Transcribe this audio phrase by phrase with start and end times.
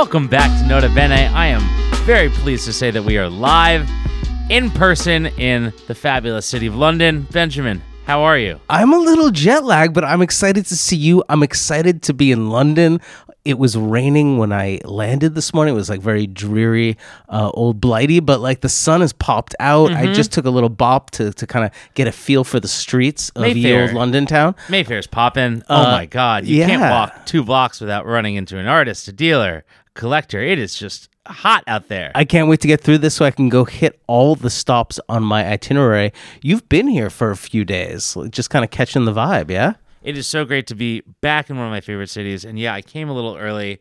[0.00, 1.12] Welcome back to Nota Bene.
[1.12, 1.60] I am
[2.06, 3.86] very pleased to say that we are live
[4.48, 7.28] in person in the fabulous city of London.
[7.30, 8.58] Benjamin, how are you?
[8.70, 11.22] I'm a little jet lagged, but I'm excited to see you.
[11.28, 13.02] I'm excited to be in London.
[13.44, 15.74] It was raining when I landed this morning.
[15.74, 16.96] It was like very dreary,
[17.28, 19.90] uh, old blighty, but like the sun has popped out.
[19.90, 20.10] Mm-hmm.
[20.10, 22.68] I just took a little bop to, to kind of get a feel for the
[22.68, 24.56] streets of the old London town.
[24.70, 25.62] Mayfair's popping.
[25.68, 26.46] oh my God.
[26.46, 29.64] You can't walk two blocks without running into an artist, a dealer,
[30.00, 30.40] collector.
[30.40, 32.10] It is just hot out there.
[32.14, 34.98] I can't wait to get through this so I can go hit all the stops
[35.08, 36.12] on my itinerary.
[36.42, 39.74] You've been here for a few days, just kind of catching the vibe, yeah?
[40.02, 42.44] It is so great to be back in one of my favorite cities.
[42.44, 43.80] And yeah, I came a little early,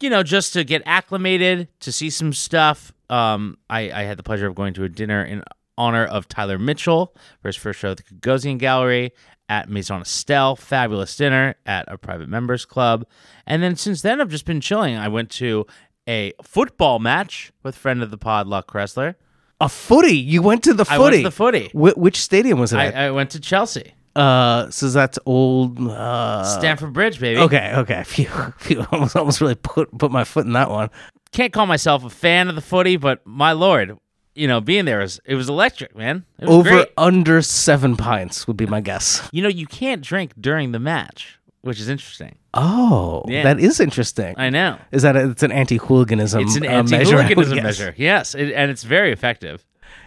[0.00, 2.92] you know, just to get acclimated, to see some stuff.
[3.08, 5.44] Um, I, I had the pleasure of going to a dinner in
[5.78, 9.12] honor of Tyler Mitchell for his first show at the Gagosian Gallery
[9.52, 10.56] at Maison Estelle.
[10.56, 13.04] Fabulous dinner at a private members club.
[13.46, 14.96] And then since then, I've just been chilling.
[14.96, 15.66] I went to
[16.08, 19.14] a football match with friend of the pod, Luck Kressler.
[19.60, 20.16] A footy.
[20.16, 21.02] You went to the I footy.
[21.02, 21.68] went to the footy.
[21.68, 22.96] Wh- which stadium was it at?
[22.96, 25.78] I, I went to Chelsea, Uh, so that's old.
[25.80, 27.38] Uh, Stamford Bridge, baby.
[27.40, 28.02] okay, okay.
[28.06, 28.26] Phew,
[28.58, 28.84] phew.
[28.90, 30.88] Almost, almost really put put my foot in that one.
[31.30, 33.96] can't call myself a fan of the footy, but my lord,
[34.34, 36.24] you know, being there was it was electric, man.
[36.40, 36.88] Was Over great.
[36.96, 39.28] under seven pints would be my guess.
[39.32, 42.36] You know, you can't drink during the match, which is interesting.
[42.54, 43.42] Oh, Yeah.
[43.44, 44.34] that is interesting.
[44.36, 44.78] I know.
[44.90, 46.42] Is that a, it's an anti-hooliganism?
[46.42, 47.64] It's an uh, measure, anti-hooliganism guess.
[47.64, 47.94] measure.
[47.96, 49.64] Yes, it, and it's very effective.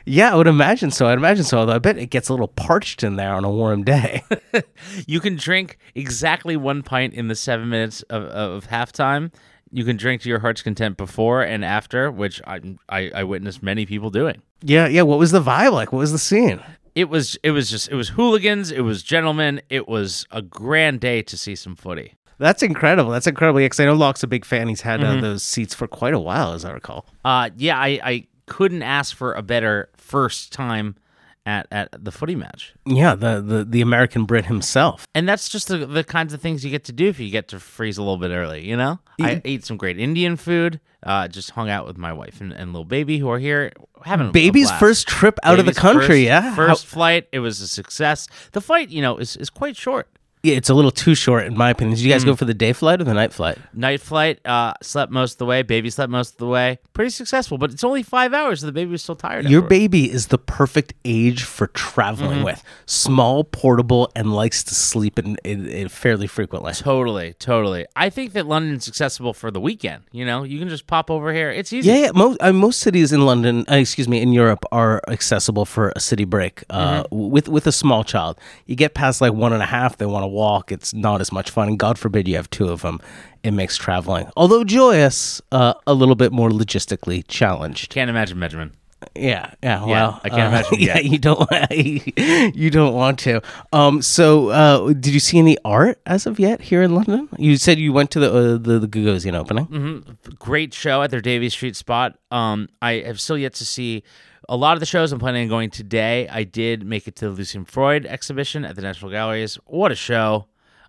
[0.07, 1.07] Yeah, I would imagine so.
[1.07, 1.57] I'd imagine so.
[1.59, 4.23] Although I bet it gets a little parched in there on a warm day.
[5.07, 9.31] You can drink exactly one pint in the seven minutes of, of halftime.
[9.75, 12.59] You can drink to your heart's content before and after, which I,
[12.89, 14.41] I I witnessed many people doing.
[14.61, 15.01] yeah, yeah.
[15.03, 15.91] What was the vibe like?
[15.91, 16.61] What was the scene?
[16.95, 21.01] It was it was just it was hooligans, it was gentlemen, it was a grand
[21.01, 22.13] day to see some footy.
[22.37, 23.11] That's incredible.
[23.11, 23.59] That's incredible.
[23.59, 24.67] Because I know Locke's a big fan.
[24.67, 25.17] He's had Mm-hmm.
[25.19, 27.05] uh, those seats for quite a while, as I recall.
[27.23, 30.95] Uh, yeah, I, I couldn't ask for a better first time
[31.45, 32.73] at, at the footy match.
[32.85, 35.07] Yeah, the the, the American Brit himself.
[35.13, 37.47] And that's just the, the kinds of things you get to do if you get
[37.49, 38.99] to freeze a little bit early, you know?
[39.19, 42.73] I ate some great Indian food, uh, just hung out with my wife and, and
[42.73, 43.71] little baby who are here
[44.03, 46.07] having a Baby's first trip out of the country.
[46.07, 48.27] first- yeah, How- First flight, it was a success.
[48.51, 50.09] The flight, you know, is, is quite short.
[50.45, 51.95] Yeah, it's a little too short in my opinion.
[51.97, 52.27] Did you guys Mm.
[52.27, 53.57] go for the day flight or the night flight?
[53.73, 55.61] Night flight, uh, slept most of the way.
[55.63, 56.79] Baby slept most of the way.
[56.93, 59.45] Pretty successful, but it's only five hours, so the baby was still tired.
[59.49, 59.69] Your afterward.
[59.69, 62.43] baby is the perfect age for traveling Mm-hmm.
[62.45, 62.63] with.
[62.85, 66.73] Small, portable, and likes to sleep in, in, in fairly frequently.
[66.73, 67.85] Totally, totally.
[67.95, 70.03] I think that London's accessible for the weekend.
[70.11, 71.49] You know, you can just pop over here.
[71.51, 71.89] It's easy.
[71.89, 72.11] Yeah, yeah.
[72.13, 75.99] Most uh, most cities in London, uh, excuse me, in Europe are accessible for a
[75.99, 77.29] city break uh, Mm-hmm.
[77.31, 78.37] with with a small child.
[78.65, 80.71] You get past like one and a half, they want to walk.
[80.71, 82.99] It's not as much fun, and God forbid you have two of them.
[83.43, 87.89] It makes traveling, although joyous, uh, a little bit more logistically challenged.
[87.89, 88.71] Can't imagine Benjamin.
[89.13, 89.85] Yeah, yeah.
[89.85, 91.47] Well, I can't uh, imagine Yeah, you don't.
[92.55, 93.41] you don't want to.
[93.71, 94.01] Um.
[94.01, 97.29] So, uh, did you see any art as of yet here in London?
[97.37, 99.67] You said you went to the uh, the, the Gagosian opening.
[99.67, 100.33] Mm-hmm.
[100.39, 102.17] Great show at their Davies Street spot.
[102.31, 104.03] Um, I have still yet to see
[104.49, 106.27] a lot of the shows I'm planning on going today.
[106.27, 109.55] I did make it to the Lucian Freud exhibition at the National Galleries.
[109.65, 110.47] What a show!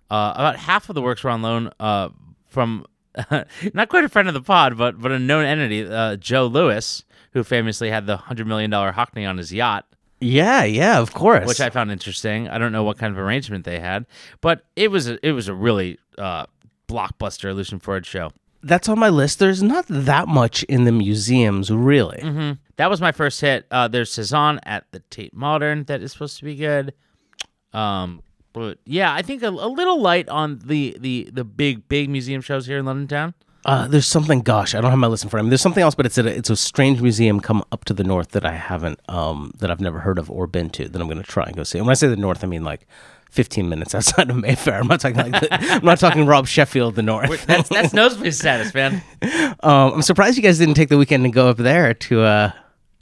[0.09, 2.09] Uh, about half of the works were on loan uh,
[2.47, 2.85] from
[3.73, 7.03] not quite a friend of the pod, but but a known entity, uh, Joe Lewis,
[7.33, 9.85] who famously had the hundred million dollar Hockney on his yacht.
[10.19, 11.47] Yeah, yeah, of course.
[11.47, 12.47] which I found interesting.
[12.47, 14.05] I don't know what kind of arrangement they had,
[14.41, 16.47] but it was a, it was a really uh,
[16.87, 18.31] blockbuster Lucian Freud show.
[18.63, 19.37] That's on my list.
[19.37, 22.19] There's not that much in the museums, really.
[22.23, 22.53] Mm-hmm.
[22.77, 23.65] That was my first hit.
[23.69, 26.93] Uh, there's Cezanne at the Tate Modern that is supposed to be good.
[27.73, 28.21] Um,
[28.53, 32.41] but yeah, I think a, a little light on the, the the big big museum
[32.41, 33.33] shows here in London town.
[33.65, 34.39] Uh, there's something.
[34.41, 35.49] Gosh, I don't have my list in front of me.
[35.49, 38.29] There's something else, but it's a it's a strange museum come up to the north
[38.29, 41.21] that I haven't um that I've never heard of or been to that I'm going
[41.21, 41.77] to try and go see.
[41.77, 42.87] And when I say the north, I mean like
[43.31, 44.79] 15 minutes outside of Mayfair.
[44.79, 47.45] I'm not talking like the, I'm not talking Rob Sheffield, the north.
[47.45, 49.03] That's that's nosebleed status, man.
[49.61, 52.51] um, I'm surprised you guys didn't take the weekend and go up there to uh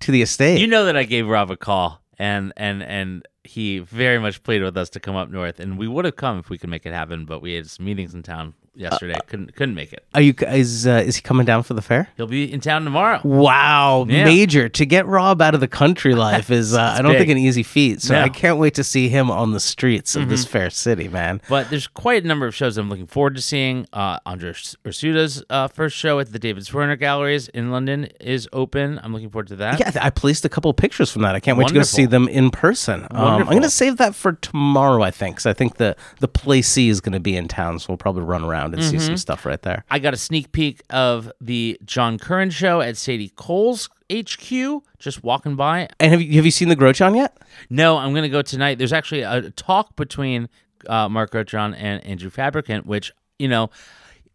[0.02, 0.60] to the estate.
[0.60, 4.66] You know that I gave Rob a call, and and and he very much pleaded
[4.66, 6.86] with us to come up north, and we would have come if we could make
[6.86, 9.16] it happen, but we had some meetings in town yesterday.
[9.28, 10.04] couldn't couldn't make it.
[10.14, 12.10] Are you is uh, is he coming down for the fair?
[12.18, 13.20] He'll be in town tomorrow.
[13.24, 14.26] Wow, Yeah.
[14.26, 17.20] major to get Rob out of the country life is uh, I don't big.
[17.20, 18.02] think an easy feat.
[18.02, 18.22] So No.
[18.22, 21.42] I can't wait to see him on the streets of this fair city, man.
[21.50, 23.88] But there's quite a number of shows I'm looking forward to seeing.
[23.94, 29.00] Uh, Andres Ursuda's uh, first show at the David Zwirner Galleries in London is open.
[29.04, 29.80] I'm looking forward to that.
[29.80, 31.36] Yeah, I placed a couple of pictures from that.
[31.36, 31.96] I can't wait to go Wonderful.
[31.98, 33.04] see them in person.
[33.04, 33.52] Um, I'm Wonderful.
[33.52, 36.90] going to save that for tomorrow, I think, because I think the the Play C
[36.90, 39.18] is going to be in town, so we'll probably run around around and see some
[39.18, 39.84] stuff right there.
[39.90, 44.84] I got a sneak peek of the John Currin show at Sadie Coles HQ.
[45.00, 45.88] Just walking by.
[46.00, 47.38] And have you have you seen the Grotjahn yet?
[47.70, 48.78] No, I'm gonna go tonight.
[48.78, 50.50] There's actually a talk between
[50.88, 53.70] uh, Mark Grotjahn and Andrew Fabricant, which you know,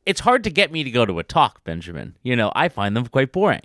[0.07, 2.17] it's hard to get me to go to a talk, Benjamin.
[2.23, 3.63] You know, I find them quite boring.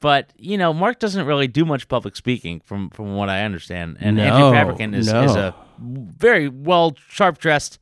[0.00, 3.96] But you know, Mark doesn't really do much public speaking, from from what I understand.
[4.00, 5.22] And No, Andrew Fabricant is, no.
[5.24, 7.78] is a very well sharp dressed,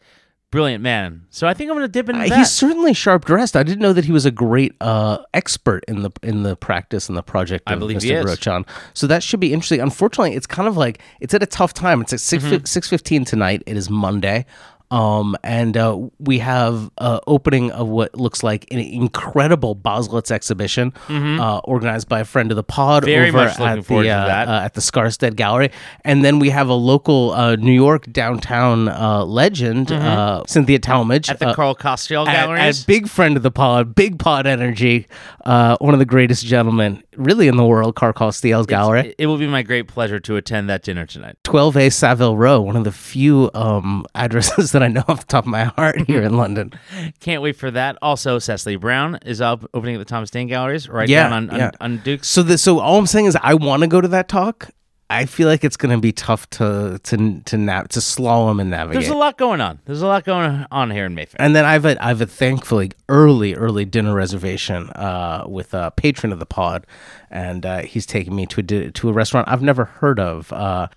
[0.56, 1.22] brilliant man.
[1.30, 2.38] So I think I'm gonna dip into Uh, that.
[2.38, 3.56] He's certainly sharp dressed.
[3.56, 7.08] I didn't know that he was a great uh, expert in the in the practice
[7.08, 8.02] and the project of I believe Mr.
[8.02, 8.24] he is.
[8.24, 8.66] Grotjahn.
[8.94, 9.80] So that should be interesting.
[9.80, 12.00] Unfortunately, it's kind of like it's at a tough time.
[12.00, 12.64] It's at 6 Mm-hmm.
[12.64, 13.62] six fifteen tonight.
[13.66, 14.46] It is Monday.
[14.90, 20.92] Um, and uh, we have uh, opening of what looks like an incredible Baselitz exhibition,
[21.08, 23.06] uh, organized by a friend of the pod Mm-hmm.
[23.06, 24.48] Very over much looking at forward the to uh, that.
[24.48, 25.70] uh, at the Skarstedt Gallery,
[26.04, 31.26] and then we have a local uh, New York downtown uh, legend, uh, Cynthia Talmadge,
[31.26, 31.32] Mm-hmm.
[31.32, 35.06] at the Carl Kostyál at, at big friend of the pod, big pod energy,
[35.44, 39.14] uh, one of the greatest gentlemen really in the world, Carl Kostyál's gallery.
[39.18, 41.36] It, will be my great pleasure to attend that dinner tonight.
[41.44, 45.44] 12A Savile Row, one of the few um, addresses that I know off the top
[45.44, 46.72] of my heart here in London.
[47.20, 47.96] Can't wait for that.
[48.02, 51.50] Also, Cecily Brown is up opening at the Thomas Dane Galleries right Yeah, down on,
[51.50, 51.70] on, yeah.
[51.80, 52.28] on Duke's.
[52.28, 54.68] So, the, so all I'm saying is, I want to go to that talk.
[55.08, 58.60] I feel like it's going to be tough to to to nav- to slow slalom
[58.60, 59.02] and navigate.
[59.02, 59.78] There's a lot going on.
[59.84, 61.40] There's a lot going on here in Mayfair.
[61.40, 66.32] And then I've a, I've a thankfully early early dinner reservation uh, with a patron
[66.32, 66.88] of the pod,
[67.30, 70.52] and uh, he's taking me to a to a restaurant I've never heard of.
[70.52, 70.88] Uh,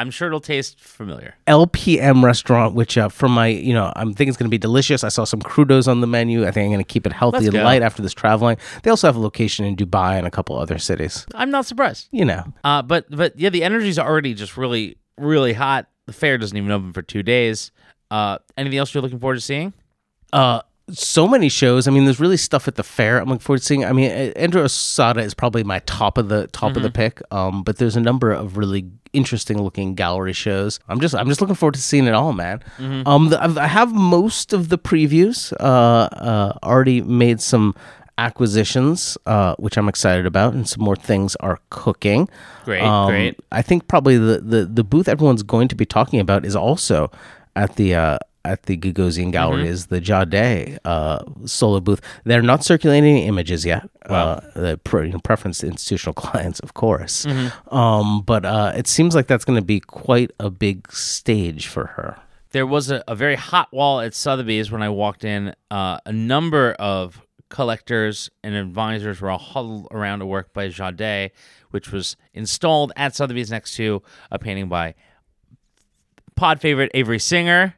[0.00, 1.34] I'm sure it'll taste familiar.
[1.46, 5.04] LPM restaurant, which uh, for my you know I'm thinking it's going to be delicious.
[5.04, 6.46] I saw some crudos on the menu.
[6.46, 7.62] I think I'm going to keep it healthy Let's and go.
[7.62, 8.56] light after this traveling.
[8.82, 11.26] They also have a location in Dubai and a couple other cities.
[11.34, 12.08] I'm not surprised.
[12.12, 15.86] You know, Uh, but but yeah, the energy's already just really really hot.
[16.06, 17.70] The fair doesn't even open for two days.
[18.10, 19.72] Uh, anything else you're looking forward to seeing?
[20.32, 20.62] uh,
[20.92, 21.86] so many shows.
[21.86, 23.18] I mean, there's really stuff at the fair.
[23.18, 23.84] I'm looking forward to seeing.
[23.84, 27.22] I mean, Andrew Osada is probably my top of the top of the pick.
[27.30, 30.78] Um, but there's a number of really interesting looking gallery shows.
[30.88, 32.62] I'm just I'm just looking forward to seeing it all, man.
[33.06, 35.52] Um, the, I have most of the previews.
[35.60, 37.74] Uh, uh, already made some
[38.18, 42.28] acquisitions, uh, which I'm excited about, and some more things are cooking.
[42.64, 43.38] Great, Um, great.
[43.50, 47.10] I think probably the, the, the booth everyone's going to be talking about is also
[47.56, 52.00] at the uh, at the Gagosian Gallery is the Jade uh, solo booth.
[52.24, 53.88] They're not circulating any images yet.
[54.06, 57.26] Uh, the pre- you know, preference to institutional clients, of course.
[57.68, 61.86] Um, but uh, it seems like that's going to be quite a big stage for
[61.86, 62.16] her.
[62.52, 65.54] There was a, a very hot wall at Sotheby's when I walked in.
[65.70, 71.32] Uh, a number of collectors and advisors were all huddled around a work by Jade,
[71.70, 74.94] which was installed at Sotheby's next to a painting by
[76.36, 77.74] pod favorite Avery Singer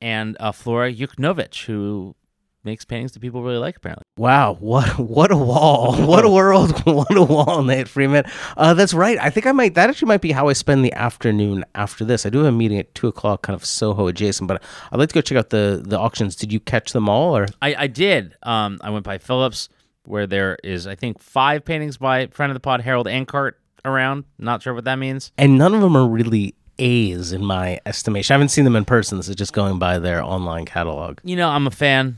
[0.00, 2.14] and uh, Flora Yuknovich, who
[2.62, 4.02] makes paintings that people really like, apparently.
[4.18, 5.94] Wow, what what a wall!
[6.06, 6.78] What a world!
[6.84, 8.24] What a wall, Nate Freeman.
[8.56, 9.18] Uh, that's right.
[9.18, 9.74] I think I might.
[9.74, 12.26] That actually might be how I spend the afternoon after this.
[12.26, 14.62] I do have a meeting at two o'clock, kind of Soho adjacent, but
[14.92, 16.36] I'd like to go check out the the auctions.
[16.36, 18.36] Did you catch them all, or I, I did.
[18.42, 19.68] Um, I went by Phillips,
[20.04, 23.52] where there is, I think, five paintings by friend of the pod, Harold Ancart,
[23.84, 24.24] around.
[24.38, 25.32] Not sure what that means.
[25.38, 28.32] and none of them are really A's in my estimation.
[28.32, 29.18] I haven't seen them in person.
[29.18, 31.18] This is just going by their online catalog.
[31.22, 32.16] You know, I'm a fan.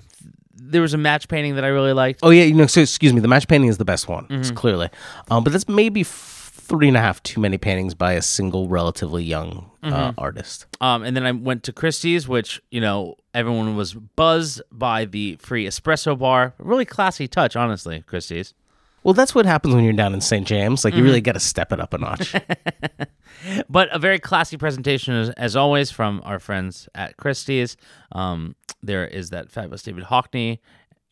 [0.54, 2.20] There was a match painting that I really liked.
[2.22, 2.66] Oh yeah, you know.
[2.66, 3.20] So excuse me.
[3.20, 4.26] The match painting is the best one.
[4.30, 4.56] It's Mm-hmm.
[4.56, 4.88] clearly,
[5.30, 8.68] um, but that's maybe f- three and a half too many paintings by a single
[8.68, 9.92] relatively young Mm-hmm.
[9.92, 10.66] uh, artist.
[10.80, 15.36] Um, and then I went to Christie's, which you know everyone was buzzed by the
[15.36, 16.54] free espresso bar.
[16.58, 18.54] Really classy touch, honestly, Christie's.
[19.04, 20.46] Well, that's what happens when you're down in St.
[20.46, 20.84] James.
[20.84, 21.06] Like you Mm-hmm.
[21.06, 22.34] really got to step it up a notch.
[23.68, 27.76] But a very classy presentation, as, as always, from our friends at Christie's.
[28.12, 28.54] Um,
[28.84, 30.60] there is that fabulous David Hockney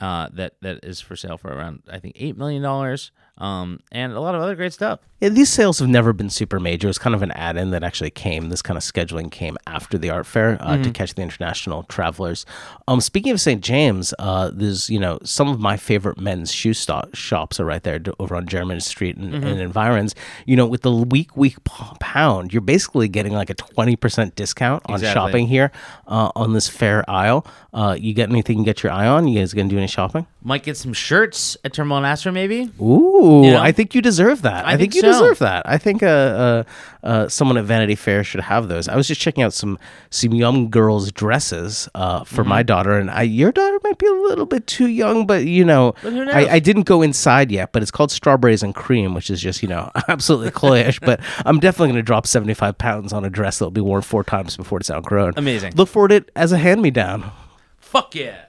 [0.01, 4.13] uh, that that is for sale for around I think eight million dollars, um, and
[4.13, 5.01] a lot of other great stuff.
[5.21, 6.89] Yeah, these sales have never been super major.
[6.89, 8.49] It's kind of an add-in that actually came.
[8.49, 10.83] This kind of scheduling came after the art fair uh, Mm-hmm.
[10.85, 12.47] to catch the international travelers.
[12.89, 13.63] Um, speaking of St.
[13.63, 18.01] James, uh, there's you know some of my favorite men's shoe shops are right there
[18.19, 19.47] over on Jermyn Street and, Mm-hmm.
[19.47, 20.15] and environs.
[20.47, 21.63] You know, with the week week
[22.01, 25.15] pound, you're basically getting like a twenty percent discount on Exactly.
[25.15, 25.71] shopping here
[26.07, 27.47] uh, on this fair aisle.
[27.75, 29.29] Uh, you get anything you get your eye on?
[29.29, 30.27] You guys gonna do any shopping?
[30.43, 32.71] Might get some shirts at Turnbull and Asser, maybe.
[32.81, 33.47] Ooh?
[33.57, 34.65] I think you deserve that.
[34.67, 35.21] I, think, think you so.
[35.21, 35.69] deserve that.
[35.69, 36.63] I think uh, uh,
[37.03, 38.89] uh, someone at Vanity Fair should have those.
[38.89, 39.79] I was just checking out some
[40.11, 42.49] some young girls' dresses uh, for Mm-hmm.
[42.49, 45.65] my daughter, and I, your daughter might be a little bit too young, but you
[45.65, 46.35] know, But?
[46.35, 47.73] I, I didn't go inside yet.
[47.73, 51.01] But it's called Strawberries and Cream, which is just you know absolutely cloyish.
[51.01, 54.25] but I'm definitely going to drop 75 pounds on a dress that'll be worn four
[54.25, 55.35] times before it's outgrown.
[55.37, 55.75] Amazing.
[55.77, 57.31] Look for it as a hand me down.
[57.79, 58.45] Fuck yeah.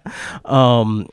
[0.45, 1.09] Um,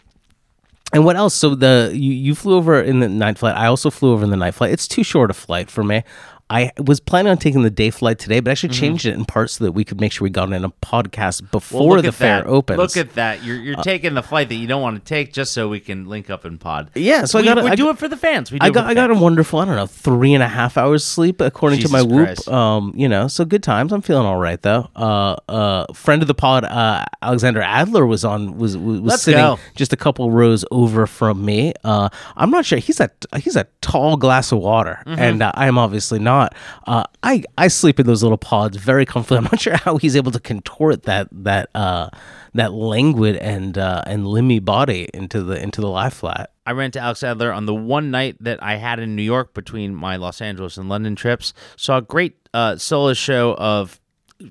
[0.93, 1.35] and what else?
[1.35, 3.57] So the you, you flew over in the night flight.
[3.57, 4.73] I also flew over in the night flight.
[4.73, 6.03] It's too short a flight for me.
[6.51, 9.25] I was planning on taking the day flight today, but I actually changed it in
[9.27, 12.07] part so that we could make sure we got in a podcast before Mm-hmm.
[12.07, 12.47] the fair that.
[12.47, 12.79] opens.
[12.79, 13.45] Look at that.
[13.45, 16.07] You're you're taking the flight that you don't want to take just so we can
[16.07, 16.91] link up in pod.
[16.95, 18.51] Yeah, so I we, got- we I do it for the fans.
[18.51, 20.79] We do I got I got a wonderful I don't know three and a half
[20.79, 22.55] hours sleep according to my Jesus whoop.
[22.55, 23.93] Um, you know, so good times.
[23.93, 24.89] I'm feeling all right though.
[24.97, 29.39] Uh, uh, friend of the pod, uh, Alexander Adler was on was was, was sitting
[29.41, 29.59] go.
[29.75, 31.75] just a couple rows over from me.
[31.85, 35.21] Uh, I'm not sure he's a he's a tall glass of water, Mm-hmm.
[35.21, 36.38] and uh, I am obviously not.
[36.87, 39.39] Uh, I I sleep in those little pods very comfortably.
[39.39, 42.11] I'm not sure how he's able to contort that that uh
[42.55, 46.51] that languid and uh and limmy body into the into the lie flat.
[46.67, 49.55] I ran to Alex Adler on the one night that I had in New York
[49.55, 51.55] between my Los Angeles and London trips.
[51.77, 54.01] Saw a great uh, solo show of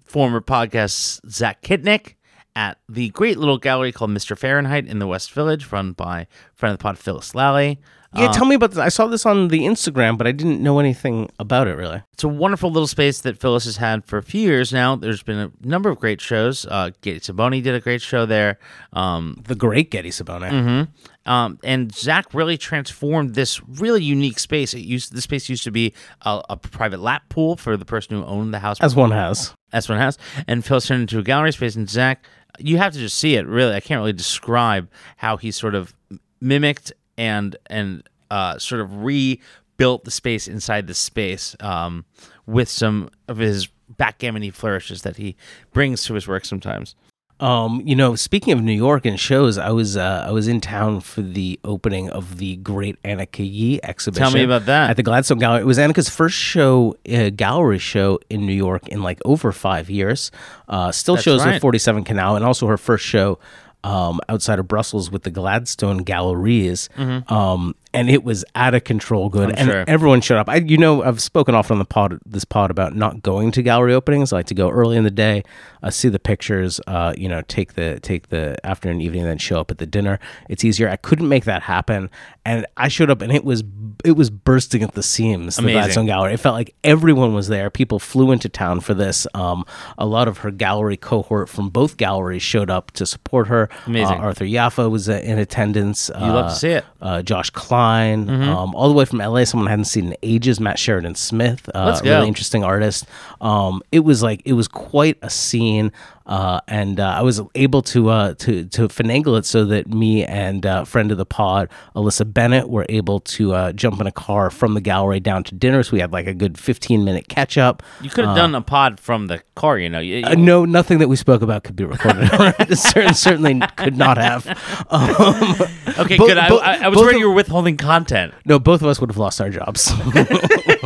[0.04, 2.16] former podcast Zak Kitnick
[2.58, 4.36] at the great little gallery called Mr.
[4.36, 7.80] Fahrenheit in the West Village, run by friend of the pod Phyllis Lally.
[8.16, 8.80] Yeah, tell me about this.
[8.80, 12.02] I saw this on the Instagram, but I didn't know anything about it really.
[12.14, 14.96] It's a wonderful little space that Phyllis has had for a few years now.
[14.96, 16.66] There's been a number of great shows.
[16.66, 18.58] Uh, Gaty Saboni did a great show there.
[18.92, 20.50] Um, The great Getty Sabone.
[20.50, 21.30] Mm-hmm.
[21.32, 24.74] Um, and Zach really transformed this really unique space.
[24.74, 28.18] It used the space used to be a, a private lap pool for the person
[28.18, 28.78] who owned the house.
[28.82, 29.90] As one has.
[29.90, 30.18] What it has.
[30.48, 31.76] And Phyllis turned into a gallery space.
[31.76, 32.26] And Zach,
[32.58, 33.46] you have to just see it.
[33.48, 35.94] Really, I can't really describe how he sort of
[36.42, 42.06] mimicked and and uh, sort of rebuilt the space inside the space um,
[42.46, 45.36] with some of his backgammon flourishes that he
[45.72, 46.96] brings to his work sometimes.
[47.40, 50.60] Um, you know, speaking of New York and shows, I was uh, I was in
[50.60, 54.24] town for the opening of the Great Anicka Yi exhibition.
[54.24, 54.90] Tell me about that.
[54.90, 55.62] at the Gladstone Gallery.
[55.62, 59.90] It was Anicka's first show, uh, gallery show in New York in like over five
[59.90, 60.32] years.
[60.68, 61.56] Uh, still That's shows right.
[61.56, 63.38] at Forty Seven Canal, and also her first show
[63.84, 66.90] um, outside of Brussels with the Gladstone Galleries.
[66.98, 69.86] Um, and it was out of control good, and sure.
[69.88, 70.50] everyone showed up.
[70.50, 73.62] I, you know, I've spoken often on the pod, this pod about not going to
[73.62, 74.34] gallery openings.
[74.34, 75.44] I like to go early in the day,
[75.84, 79.38] uh, see the pictures, uh, you know, take the take the afternoon, evening, and then
[79.38, 80.20] show up at the dinner.
[80.50, 80.90] It's easier.
[80.90, 82.10] I couldn't make that happen,
[82.46, 83.64] and I showed up, and it was
[84.04, 85.58] it was bursting at the seams.
[85.58, 85.66] Amazing.
[85.66, 85.74] The.
[85.74, 86.34] Gladstone Gallery.
[86.34, 87.70] It felt like everyone was there.
[87.70, 89.28] People flew into town for this.
[89.34, 89.66] Um,
[89.98, 93.70] a lot of her gallery cohort from both galleries showed up to support her.
[93.86, 94.18] Amazing.
[94.18, 96.10] Uh, Arthur Jafa was uh, in attendance.
[96.14, 96.86] You love to see it.
[97.02, 98.50] uh, Josh Klein, Mm-hmm.
[98.50, 99.44] um, all the way from LA.
[99.44, 100.60] Someone I hadn't seen in ages.
[100.60, 103.06] Matt Sheridan Smith, uh, really interesting artist.
[103.42, 105.92] Um, it was like it was quite a scene,
[106.28, 110.24] uh, and uh, I was able to uh, to to finagle it so that me
[110.26, 114.12] and uh, friend of the pod, Alyssa Bennett, were able to uh, jump in a
[114.12, 115.82] car from the gallery down to dinner.
[115.84, 117.82] So we had like a good fifteen minute catch up.
[118.02, 120.00] You could have done a pod from the car, you know.
[120.00, 122.28] You- Uh, no, nothing that we spoke about could be recorded.
[122.78, 124.46] Cer- certainly could not have.
[124.90, 125.56] Um,
[126.00, 126.38] okay, good.
[126.38, 128.34] I, I was worried of- you were withholding content.
[128.46, 129.92] No, both of us would have lost our jobs.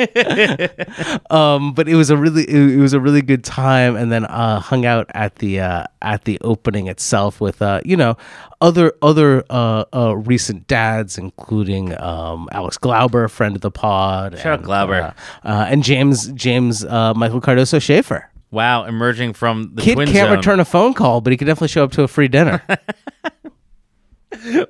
[1.30, 4.60] um, but it was a really it, was a really good time, and then uh,
[4.60, 8.16] hung out at the uh, at the opening itself with uh, you know
[8.60, 14.46] other other uh, uh, recent dads, including um, Alex Glauber, friend of the pod, Shout
[14.46, 15.14] out and, Glauber.
[15.44, 18.30] uh, and James James uh, Michael Cardoso Schaefer.
[18.50, 20.30] Wow, emerging from the Kid can't zone.
[20.36, 22.62] return a phone call, but he could definitely show up to a free dinner.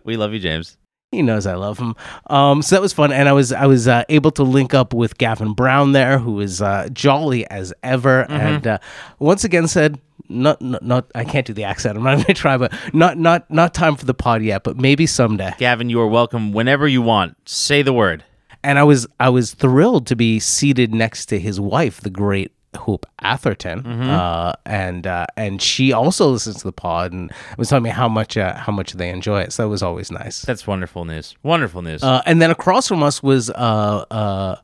[0.04, 0.76] We love you, James.
[1.16, 1.94] He knows I love him.
[2.28, 4.92] Um, so that was fun, and I was I was uh, able to link up
[4.92, 8.32] with Gavin Brown there, who is uh, jolly as ever, Mm-hmm.
[8.32, 8.78] and uh,
[9.18, 11.10] once again said, "Not, not, not.
[11.14, 11.96] I can't do the accent.
[11.96, 14.76] I'm not going to try, but not, not, not time for the pod yet, but
[14.76, 17.36] maybe someday." Gavin, you are welcome whenever you want.
[17.48, 18.24] Say the word.
[18.62, 22.52] And I was I was thrilled to be seated next to his wife, the great
[22.76, 24.10] Hope Atherton, Mm-hmm.
[24.10, 28.08] uh, and uh, and she also listens to the pod and was telling me how
[28.08, 29.52] much uh, how much they enjoy it.
[29.52, 30.42] So it was always nice.
[30.42, 31.34] That's wonderful news.
[31.42, 32.02] Wonderful news.
[32.02, 34.56] Uh, and then across from us was uh, uh,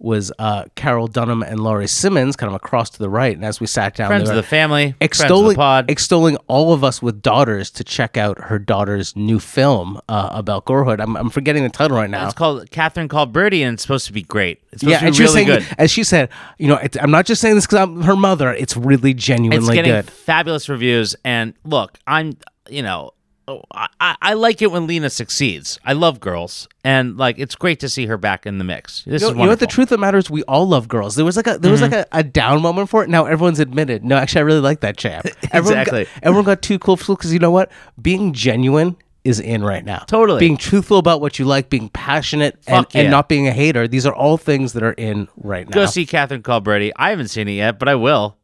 [0.00, 3.36] was uh, Carroll Dunham and Laurie Simmons, kind of across to the right.
[3.36, 5.90] And as we sat down, friends of the family, friends of the extolling pod.
[5.90, 10.64] extolling all of us with daughters to check out her daughter's new film uh, about
[10.64, 11.00] Gorehood.
[11.00, 12.24] I'm, I'm forgetting the title right now.
[12.24, 14.62] it's called Catherine called Birdy, and it's supposed to be great.
[14.72, 15.66] It's supposed yeah, to and really saying, good.
[15.78, 18.52] as she said, you know, it, I'm not just saying this because I'm her mother.
[18.52, 20.10] It's really genuinely It's getting good.
[20.10, 21.14] fabulous reviews.
[21.24, 22.36] And look, I'm,
[22.68, 23.12] you know,
[23.50, 25.78] oh, I, I like it when Lena succeeds.
[25.84, 29.04] I love girls, and like it's great to see her back in the mix.
[29.04, 30.30] This You know, is you know what the truth of matters.
[30.30, 31.16] we all love girls.
[31.16, 31.92] There was like a there was mm-hmm.
[31.92, 33.10] like a, a down moment for it.
[33.10, 34.04] Now everyone's admitted.
[34.04, 35.26] No, actually I really like that champ.
[35.52, 36.04] Everyone Exactly.
[36.04, 37.70] Got, everyone got too cool for school because you know what?
[38.00, 39.98] Being genuine is in right now.
[40.06, 40.40] Totally.
[40.40, 43.02] Being truthful about what you like, being passionate and, yeah.
[43.02, 43.86] and not being a hater.
[43.86, 45.74] These are all things that are in right now.
[45.74, 46.92] Go see Catherine Birdy.
[46.96, 48.36] I haven't seen it yet, but I will.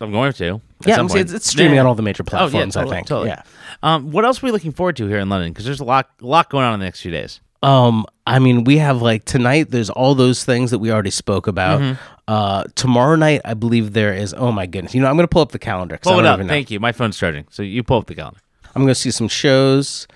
[0.00, 0.60] I'm going to.
[0.86, 1.80] Yeah, it's, it's streaming Yeah.
[1.80, 2.74] on all the major Oh, yeah, platforms.
[2.74, 3.06] totally, I think.
[3.06, 3.28] totally.
[3.30, 3.42] Yeah.
[3.82, 5.52] Um, what else are we looking forward to here in London?
[5.52, 7.40] Because there's a lot, lot going on in the next few days.
[7.62, 9.70] Um, I mean, we have like tonight.
[9.70, 11.80] There's all those things that we already spoke about.
[11.80, 12.00] Mm-hmm.
[12.26, 14.34] Uh, tomorrow night, I believe there is.
[14.34, 14.94] Oh my goodness!
[14.94, 15.98] You know, I'm gonna pull up the calendar.
[16.02, 16.38] Pull it don't up.
[16.38, 16.52] even know.
[16.52, 16.80] Thank you.
[16.80, 18.40] My phone's charging, so you pull up the calendar.
[18.74, 20.08] I'm gonna see some shows.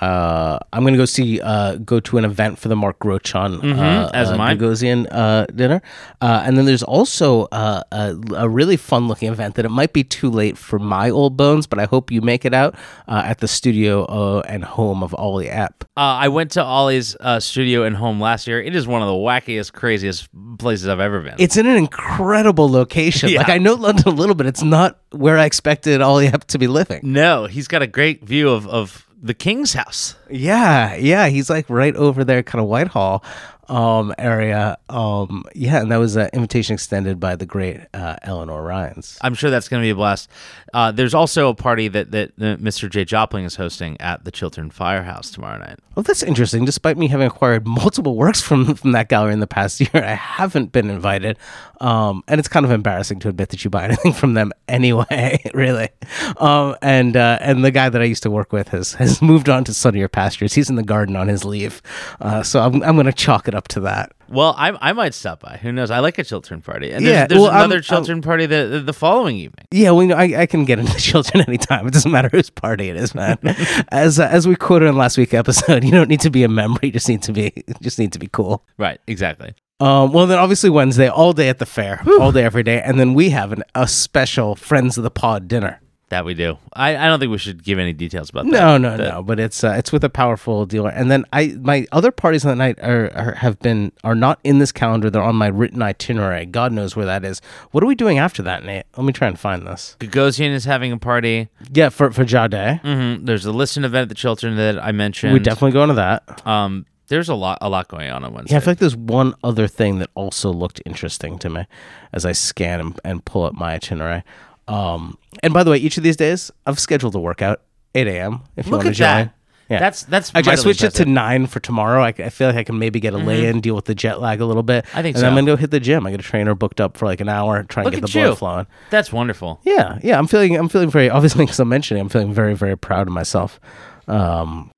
[0.00, 3.60] Uh, I'm gonna go see uh, go to an event for the Mark Grotjahn uh,
[3.62, 4.14] Mm-hmm.
[4.14, 5.82] as uh, Gagosian uh, dinner,
[6.20, 9.92] uh, and then there's also uh, a, a really fun looking event that it might
[9.92, 12.74] be too late for my old bones, but I hope you make it out
[13.08, 15.82] uh, at the studio uh, and home of Oli Epp.
[15.96, 18.60] Uh, I went to Oli's uh, studio and home last year.
[18.62, 20.28] It is one of the wackiest, craziest
[20.58, 21.34] places I've ever been.
[21.38, 23.28] It's in an incredible location.
[23.30, 23.38] Yeah.
[23.40, 24.46] Like I know London a little bit.
[24.46, 27.00] It's not where I expected Oli Epp to be living.
[27.02, 30.16] no, he's got a great view of, of the king's house.
[30.30, 33.22] Yeah, yeah, he's like right over there, kind of Whitehall
[33.70, 34.76] um, area.
[34.88, 39.16] Um, yeah, and that was an invitation extended by the great uh, Eleanor Rhines.
[39.22, 40.28] I'm sure that's going to be a blast.
[40.74, 42.90] Uh, there's also a party that, that uh, Mr.
[42.90, 43.04] J.
[43.04, 45.78] Jopling is hosting at the Chiltern Firehouse tomorrow night.
[45.94, 46.64] Well, that's interesting.
[46.64, 50.14] Despite me having acquired multiple works from from that gallery in the past year, I
[50.14, 51.36] haven't been invited,
[51.80, 55.42] um, and it's kind of embarrassing to admit that you buy anything from them anyway.
[55.54, 55.90] really,
[56.38, 59.48] um, and uh, and the guy that I used to work with has has moved
[59.48, 60.54] on to sunnier pastures.
[60.54, 61.82] He's in the garden on his leave,
[62.20, 64.12] uh, so I'm I'm going to chalk it up to that.
[64.28, 65.58] Well, I, I might stop by.
[65.60, 65.90] Who knows?
[65.90, 66.92] I like a Chiltern party.
[66.92, 69.66] And there's, Yeah, there's well, I'm- another I'm- party the, the, following evening.
[69.72, 71.86] Yeah, well, you know, I, I can get into children anytime.
[71.86, 73.38] It doesn't matter whose party it is, man.
[73.90, 76.48] as uh, as we quoted in last week's episode, you don't need to be a
[76.48, 76.78] member.
[76.82, 77.52] You just need to be
[77.82, 78.64] just need to be cool.
[78.78, 79.54] Right, exactly.
[79.80, 83.00] Um, well, then obviously Wednesday, all day at the fair, all day every day, and
[83.00, 85.80] then we have an, a special Friends of the Pod dinner.
[86.10, 86.58] That we do.
[86.72, 88.50] I, I don't think we should give any details about that.
[88.50, 89.22] No, no, That- no.
[89.22, 90.90] But it's uh, it's with a powerful dealer.
[90.90, 94.40] And then I my other parties on the night are, are have been are not
[94.42, 95.08] in this calendar.
[95.08, 96.46] They're on my written itinerary.
[96.46, 97.40] God knows where that is.
[97.70, 98.86] What are we doing after that, Nate?
[98.96, 99.96] Let me try and find this.
[100.00, 101.48] Gagosian is having a party.
[101.72, 105.32] Yeah, for for Jade, hmm There's a Lisson event at the Chiltern that I mentioned.
[105.32, 106.44] we're definitely going to that.
[106.44, 108.54] Um, there's a lot a lot going on on Wednesday.
[108.54, 111.66] Yeah, I feel like there's one other thing that also looked interesting to me
[112.12, 114.24] as I scan and, and pull up my itinerary.
[114.70, 117.60] Um, and by the way, each of these days I've scheduled a workout
[117.94, 118.42] 8 a.m.
[118.56, 119.26] If you Look want to at join.
[119.26, 119.34] that.
[119.68, 119.78] Yeah.
[119.78, 120.32] That's that's.
[120.34, 122.02] Actually, I switched it to nine for tomorrow.
[122.02, 124.20] I, I feel like I can maybe get a lay in, deal with the jet
[124.20, 124.84] lag a little bit.
[124.86, 124.98] Mm-hmm.
[124.98, 126.04] I think and then I'm gonna go hit the gym.
[126.06, 128.12] I got a trainer booked up for like an hour, try and Look get the
[128.12, 128.34] blood you.
[128.34, 128.66] flowing.
[128.90, 129.60] That's wonderful.
[129.62, 130.18] Yeah, yeah.
[130.18, 133.12] I'm feeling, I'm feeling very obviously because I'm mentioning, I'm feeling very, very proud of
[133.12, 133.60] myself.
[134.08, 134.72] Um,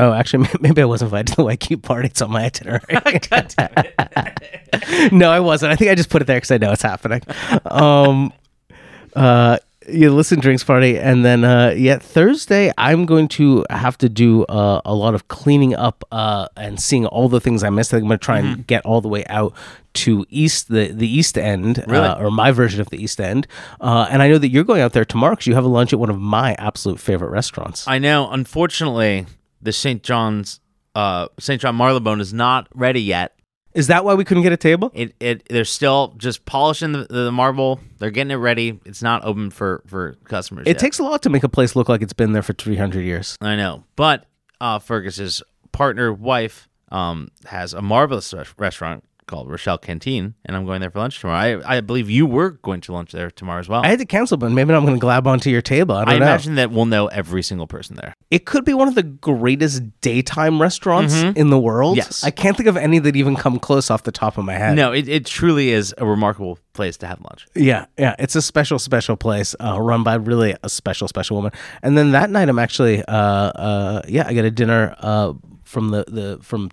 [0.00, 2.08] oh, actually, maybe I was invited to the White Cube party.
[2.08, 2.80] It's on my itinerary.
[2.88, 5.72] God damn no, I wasn't.
[5.72, 7.22] I think I just put it there because I know it's happening.
[7.66, 8.32] Um,
[9.16, 9.58] uh,
[9.88, 14.44] you Lisson drinks party, and then uh, yeah, Thursday I'm going to have to do
[14.44, 17.92] uh, a lot of cleaning up uh, and seeing all the things I missed.
[17.92, 19.54] I think I'm going to try and get all the way out
[19.92, 22.06] to east the the East End, Really?
[22.06, 23.46] uh, or my version of the East End.
[23.80, 25.92] Uh, and I know that you're going out there tomorrow because you have a lunch
[25.92, 27.88] at one of my absolute favorite restaurants.
[27.88, 28.30] I know.
[28.30, 29.26] Unfortunately,
[29.62, 30.02] the St.
[30.02, 30.60] John's
[30.94, 31.60] uh St.
[31.60, 33.34] John Marylebone is not ready yet.
[33.72, 34.90] Is that why we couldn't get a table?
[34.94, 37.80] It it they're still just polishing the, the marble.
[37.98, 38.80] They're getting it ready.
[38.84, 40.64] It's not open for for customers.
[40.66, 40.78] It yet.
[40.78, 43.36] takes a lot to make a place look like it's been there for 300 years.
[43.40, 44.26] I know, but
[44.60, 45.42] uh, Fergus's
[45.72, 50.90] partner wife um has a marvelous res- restaurant called Rochelle Canteen, and I'm going there
[50.90, 51.62] for lunch tomorrow.
[51.64, 53.82] I I believe you were going to lunch there tomorrow as well.
[53.82, 55.94] I had to cancel, but maybe I'm going to glab onto your table.
[55.94, 58.14] I don't I imagine that we'll know every single person there.
[58.30, 61.96] it could be one of the greatest daytime restaurants in the world.
[61.96, 62.24] Yes.
[62.24, 64.74] I can't think of any that even come close off the top of my head.
[64.76, 67.46] No, it, it truly is a remarkable place to have lunch.
[67.54, 71.52] Yeah, yeah, it's a special, special place uh, run by really a special, special woman.
[71.82, 75.90] And then that night, I'm actually, uh, uh, yeah, I got a dinner uh, from
[75.90, 76.70] the the from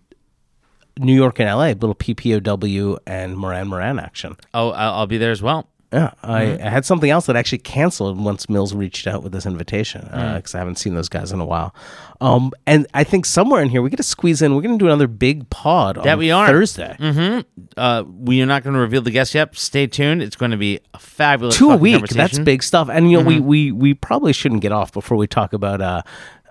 [1.00, 1.74] New York and L.A.
[1.74, 4.38] Little PPOW and Moran Moran action.
[4.54, 5.68] Oh, I'll, I'll be there as well.
[5.94, 9.46] Yeah, I, I had something else that actually canceled once Mills reached out with this
[9.46, 11.74] invitation because I haven't seen those guys in a while.
[12.20, 14.54] Um, and I think somewhere in here we got to squeeze in.
[14.54, 16.46] We're going to do another big pod That on we are.
[16.46, 16.94] Thursday.
[17.00, 17.40] Mm-hmm.
[17.78, 19.56] Uh, we are not going to reveal the guest yet.
[19.56, 20.22] Stay tuned.
[20.22, 22.04] It's going to be a fabulous Two a week.
[22.04, 22.18] Mm-hmm.
[22.18, 22.90] That's big stuff.
[22.90, 26.02] And you know, we we we probably shouldn't get off before we talk about uh,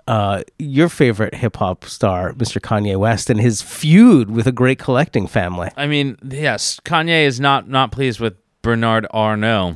[0.07, 2.61] uh, your favorite hip hop star, Mr.
[2.61, 5.69] Kanye West, and his feud with a great collecting family.
[5.75, 9.75] I mean, yes, Kanye is not not pleased with Bernard Arnault.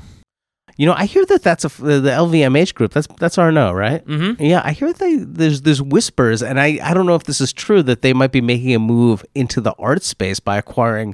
[0.78, 2.94] You know, I hear that that's a the LVMH group.
[2.94, 4.06] That's that's Arnaud, right?
[4.06, 4.42] Mm-hmm.
[4.42, 7.52] Yeah, I hear they there's there's whispers, and I I don't know if this is
[7.52, 11.14] true that they might be making a move into the art space by acquiring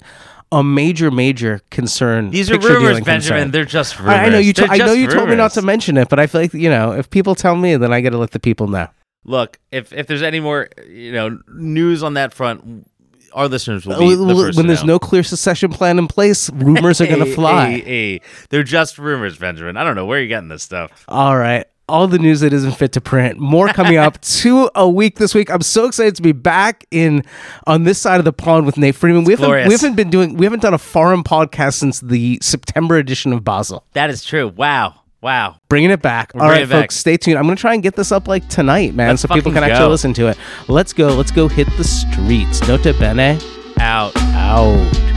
[0.51, 2.29] a major major concern.
[2.29, 3.03] These are rumors, Benjamin.
[3.03, 3.51] concern.
[3.51, 4.15] They're just rumors.
[4.15, 4.53] I, know you.
[4.53, 6.69] They're I know you told me not to mention it, but I feel like you
[6.69, 8.87] know if people tell me, then I got to let the people know.
[9.27, 12.87] Look, if if there's any more, you know, news on that front,
[13.33, 16.49] our listeners will be the when first to there's no clear succession plan in place,
[16.51, 17.71] rumors are going to fly.
[17.71, 19.77] Hey, hey, they're just rumors, Benjamin.
[19.77, 21.05] I don't know where you're getting this stuff.
[21.07, 21.65] All right.
[21.89, 23.39] All the news that isn't fit to print.
[23.39, 24.19] More coming up.
[24.21, 25.49] Two a week this week.
[25.49, 27.23] I'm so excited to be back in
[27.65, 29.23] on this side of the pond with Nate Freeman.
[29.23, 32.97] We haven't, we haven't been doing we haven't done a foreign podcast since the September
[32.97, 33.85] edition of Basel.
[33.93, 34.49] That is true.
[34.49, 35.01] Wow.
[35.21, 35.59] Wow.
[35.69, 36.31] Bringing it back.
[36.33, 36.81] All bringing right, back.
[36.83, 37.37] folks, stay tuned.
[37.37, 39.61] I'm going to try and get this up like tonight, man, Let's so people can
[39.61, 40.37] fucking actually listen to it.
[40.67, 41.07] Let's go.
[41.07, 42.65] Let's go hit the streets.
[42.67, 43.39] Nota bene.
[43.79, 44.15] Out.
[44.15, 45.16] Out.